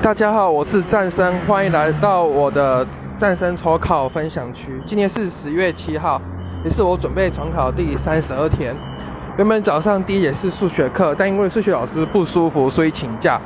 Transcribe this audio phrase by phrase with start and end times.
[0.00, 2.86] 大家好，我是战生，欢迎来到我的
[3.18, 4.80] 战生筹考分享区。
[4.86, 6.22] 今天是十月七号，
[6.64, 8.72] 也是我准备重考第三十二天。
[9.36, 13.40] 原本早上第一节是数学课，但因为数学老师不舒服，所以请假。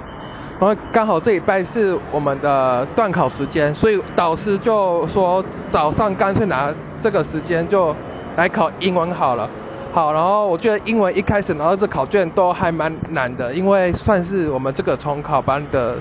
[0.60, 7.96] 然后刚好这礼拜是我们的段考时间，所以导师就说早上干脆拿这个时间就
[8.36, 9.48] 来考英文好了。
[9.90, 15.96] 好，然后我觉得英文一开始拿到这考卷都还蛮难的，因为算是我们这个重考班的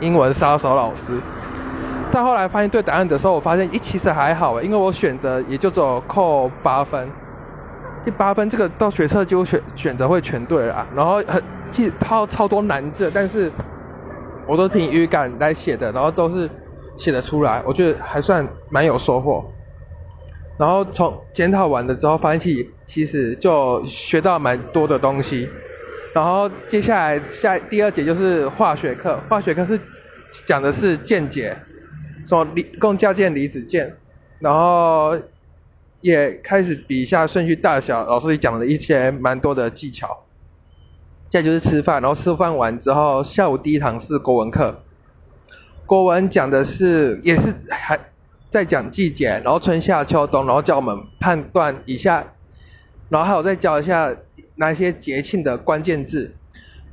[0.00, 1.20] 英文杀手老师。
[2.10, 7.08] 但后来发现对答案的时候，我发现一其实还好，因为我选择也就只有扣八分，
[8.04, 10.86] 第八分这个到学测就选选择会全对了。
[10.94, 13.52] 然后很记超超多难字，但是。
[14.50, 16.48] 我都凭语感来写的，然后都是
[16.96, 19.44] 写得出来，我觉得还算蛮有收获。
[20.56, 25.46] 然后从检讨完了之后，发现其其实就学到蛮多的东西。
[26.14, 29.78] 然后接下来下第二节就是化学课，化学课是
[30.46, 31.56] 讲的是键解，
[32.26, 33.96] 什么离共价键离子键，
[34.40, 35.16] 然后
[36.00, 40.24] 也开始比一下顺序大小，老师也讲了一些蛮多的技巧。
[41.30, 44.82] 再就是吃饭，然后吃饭完之后，下午第一堂是国文课。
[45.84, 48.00] 国文讲的是，也是还
[48.48, 52.24] 在讲季节，然后春夏秋冬，然后教我们判断以下，
[53.10, 54.16] 然后还有再教一下
[54.58, 56.34] 哪些节庆的关键字。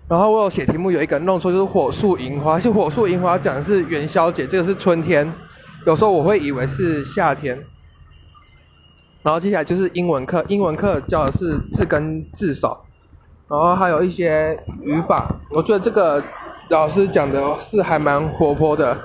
[0.07, 2.59] 然后我有写题目，有一个弄错，就是火树银花。
[2.59, 5.31] 是火树银花讲的是元宵节，这个是春天。
[5.85, 7.57] 有时候我会以为是夏天。
[9.23, 12.77] 然后接下来就是英文课，英文课教的是字根字首。
[13.47, 16.23] 然后还有一些语法，我觉得这个
[16.69, 18.95] 老师讲的是还蛮活泼的。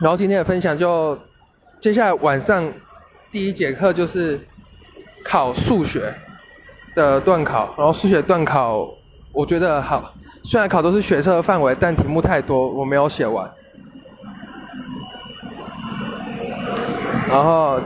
[0.00, 1.18] 然后今天的分享就，
[1.80, 2.72] 接下来晚上
[3.30, 4.40] 第一节课就是
[5.24, 6.14] 考数学
[6.94, 8.88] 的段考，然后数学段考
[9.32, 10.12] 我觉得好，
[10.44, 13.50] 虽然考都是学测范围，但题目太多，我没有写完。
[17.28, 17.80] 然后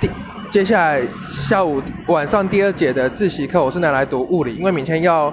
[0.00, 0.08] 第。
[0.50, 5.32] 接下来下午晚上第二节的自习课，我是拿来读物理，因为明天要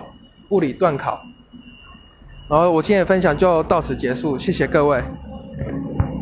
[0.50, 1.20] 物理段考。
[2.48, 5.04] 然后我今天的分享就到此结束，谢谢各位。